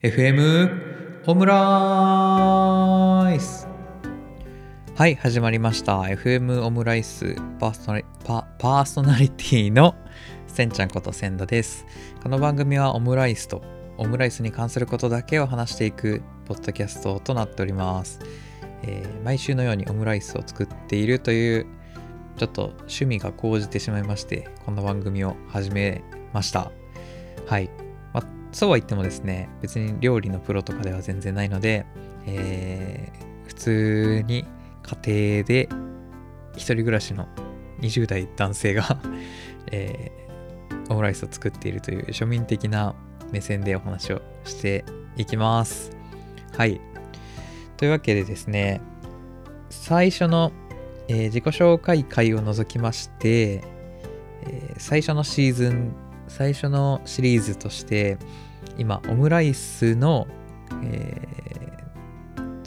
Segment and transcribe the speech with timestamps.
[0.00, 3.66] FM オムライス
[4.94, 6.02] はい始まりました。
[6.02, 9.96] FM オムライスパーソナリパパーソナリティの
[10.46, 11.84] せんちゃんことせんだです。
[12.22, 13.60] この番組はオムライスと
[13.96, 18.20] オムライスに関することだけを話していくポッドキャストとなっております、
[18.84, 21.66] えー毎週のようにオムライスを作っているという
[22.36, 26.70] ちょっと趣味が高じてしまいましてこの番組を始めました。
[27.48, 27.68] はい、
[28.52, 31.86] そうは言ってもですね別に料理のプロとかでは全然ないので、
[32.26, 34.44] えー普通に
[35.04, 35.68] 家庭で
[36.54, 37.26] 一人暮らしの
[37.80, 39.00] 20代男性が、
[39.72, 42.94] えーオムライスを作っているという庶民的な
[43.30, 44.84] 目線でお話をして
[45.16, 45.90] いきます。
[46.56, 46.80] はい。
[47.76, 48.80] というわけでですね
[49.70, 50.52] 最初の、
[51.08, 53.62] えー自己紹介会を除きまして、
[54.44, 55.92] えー最初のシーズン
[56.28, 58.18] 最初のシリーズとして
[58.76, 60.26] 今オムライスの、
[60.82, 61.38] えー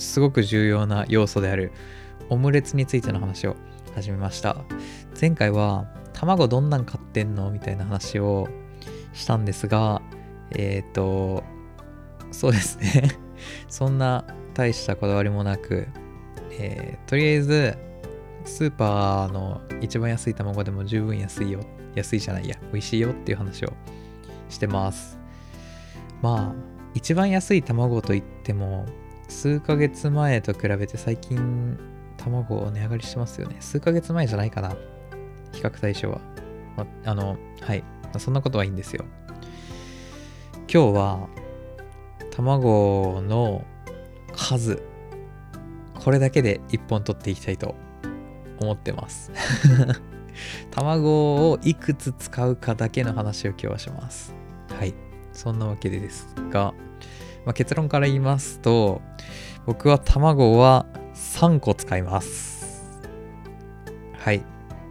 [0.02, 1.72] すごく重要な要素である
[2.30, 3.56] オムレツについての話を
[3.94, 4.58] 始めました。
[5.20, 7.52] 前回は卵どんなん買ってんの？
[7.52, 8.48] みたいな話を
[9.14, 10.02] したんですが
[10.52, 11.44] えっ、と
[12.32, 13.12] そうですね。
[13.70, 15.88] そんな大したこだわりもなく、
[16.52, 17.78] えーとりあえず
[18.46, 21.62] スーパーの一番安い卵でも十分安いよ
[21.96, 23.74] 安いじゃないや美味しいよっていう話を
[24.50, 25.18] してます。
[26.22, 28.86] まあ一番安い卵といっても
[29.28, 31.80] 数ヶ月前と比べて最近
[32.18, 33.58] 卵を値上がりしてますよね。
[33.60, 34.76] 数ヶ月前じゃないかな
[35.54, 36.20] 比較対象は、
[36.78, 37.84] まあのはい、
[38.18, 39.06] そんなことはいいんですよ。
[40.74, 41.28] 今日は
[42.32, 43.66] 卵の
[44.34, 44.82] 数
[46.04, 47.76] これだけで1本取っていきたいと
[48.62, 49.32] 思ってます。
[50.72, 54.34] 卵をいくつ使うかだけの話を今日はします。
[54.78, 54.94] はい。
[55.34, 56.74] そんなわけでですが、
[57.46, 59.02] まあ、結論から言いますと
[59.66, 63.02] 僕は卵は3個使います。
[64.14, 64.44] はい。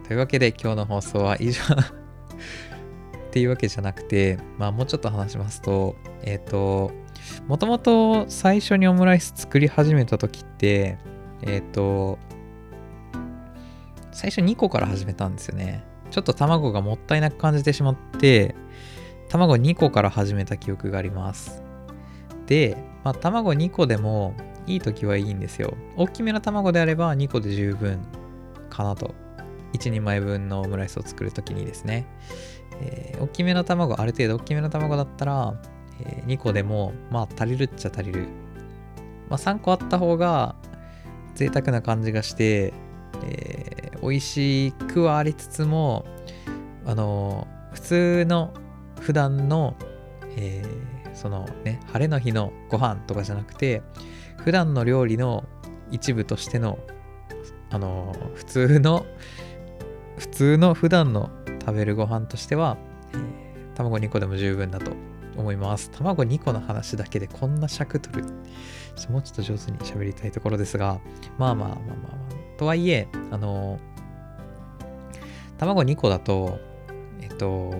[0.07, 1.61] というわけで今日の放送は以上。
[3.31, 6.91] っていうわけじゃなくてまあもうちょっと話しますとえっ、と
[7.47, 10.97] もともと最初にオムライス作り始めた時って
[11.43, 12.19] えっ、と
[14.11, 15.83] 最初2個から始めたんですよね。
[16.09, 18.53] ちょっと卵がもったいなく感じてしまって
[19.29, 21.63] 卵2個から始めた記憶があります。
[22.47, 24.35] で、まあ、卵2個でも
[24.67, 25.73] いい時はいいんですよ。
[25.95, 27.99] 大きめの卵であれば2個で十分
[28.69, 29.15] かなと。
[29.73, 32.05] 1人前分のオムライスを作る時にですね、
[32.81, 35.53] えー大きめの卵ある程度大きめの卵だったら、
[36.03, 38.27] え2個でもまあ足りるっちゃ足りる。
[39.29, 40.55] まあ3個あった方が
[41.35, 42.73] 贅沢な感じがして、
[43.23, 43.60] えー
[44.01, 46.05] 美味しくはありつつも
[46.85, 48.53] あの普通の
[48.99, 49.75] 普段の、
[50.37, 53.81] えーそのね晴れの日のご飯とかじゃなくて
[54.45, 55.43] 普段の料理の
[55.91, 56.79] 一部としての
[57.69, 59.05] あの普通の
[60.17, 61.29] 普通の普段の
[61.59, 62.77] 食べるご飯としては、
[63.13, 64.91] えー卵2個でも十分だと
[65.37, 65.89] 思います。
[65.91, 68.25] 卵2個の話だけでこんな尺取る。
[69.09, 70.99] もうちょっと上手に喋りたいところですが
[71.37, 72.09] まあまあまあまあま
[72.55, 72.57] あ。
[72.59, 73.79] とはいえあの
[75.61, 76.59] 卵2個だと
[77.21, 77.71] えっと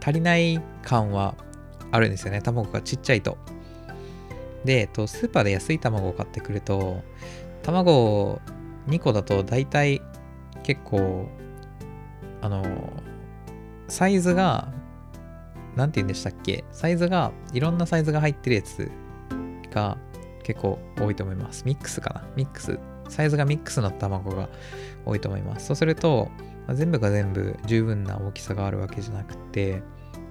[0.00, 1.34] 足りない感は
[1.90, 2.40] あるんですよね。
[2.40, 3.36] 卵がちっちゃいと。
[4.64, 7.02] で、えっと、スーパーで安い卵を買ってくると
[7.62, 8.40] 卵
[8.88, 10.02] 2個だと大体
[10.62, 11.28] 結構
[12.40, 12.64] あの
[13.88, 14.72] サイズが
[15.76, 16.64] 何て言うんでしたっけ？
[16.72, 18.90] サイズがいろんなサイズが入ってるやつ
[19.72, 19.98] が
[20.44, 21.64] 結構多いと思います。
[21.64, 22.24] ミックスかな？
[22.36, 22.78] ミックス。
[23.08, 24.48] サイズがミックスの卵が
[25.06, 25.66] 多いと思います。
[25.66, 26.28] そうすると
[26.68, 29.82] まあ全部が全部十分な大きさがあるわけじゃなくて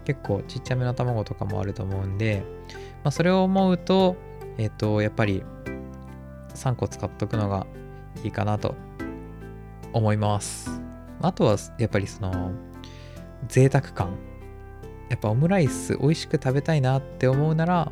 [0.05, 2.43] 結構ちっちゃめの卵とかもあると思うんで、
[3.03, 4.15] まあ、それを思うと
[4.57, 5.43] えっ、とやっぱり
[6.55, 7.67] 3個使っとくのが
[8.23, 8.75] いいかなと
[9.93, 10.81] 思います。
[11.21, 12.51] あとはやっぱりその
[13.47, 14.17] 贅沢感。
[15.09, 17.91] やっぱオムライス美味しく食べたいなって思うなら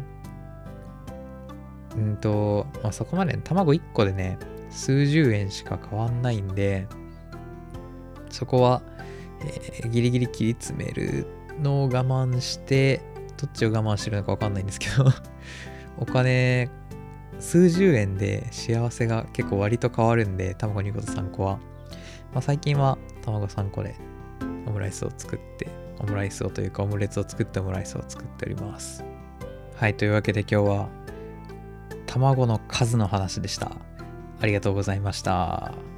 [1.95, 4.37] うんと、まあ、そこまで卵1個でね
[4.69, 6.87] 数十円しか変わんないんで
[8.35, 8.81] そこは、
[9.41, 11.27] えーギリギリ切り詰める
[11.61, 13.01] のを我慢して
[13.37, 15.05] どっちを我慢してるのか分かんないんですけど
[15.97, 16.69] お金
[17.39, 21.57] 数十円で幸せが結構割と変わるんで卵2個と3個は、
[22.33, 23.95] まあ、最近は卵3個で
[24.65, 25.67] オムライスを作って
[25.99, 29.03] オムライスをというかオムレツを作ってオムライスを作っております。
[29.75, 30.89] はいというわけで今日は
[32.05, 33.71] 卵の数の話でした。
[34.41, 35.94] ありがとうございました。